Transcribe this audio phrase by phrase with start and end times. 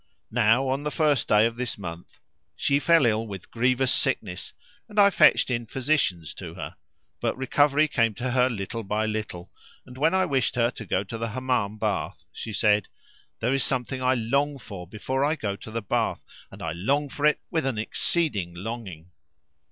[0.31, 2.17] Now on the first day of this month
[2.55, 4.51] she fell ill with grievous sickness
[4.89, 6.75] and I fetched in physicians to her;
[7.19, 9.51] but recovery came to her little by little.
[9.85, 12.87] and, when I wished her to go to the Hammam bath, she said,
[13.41, 16.71] "There is a something I long for before I go to the bath and I
[16.71, 19.11] long for it with an exceeding longing."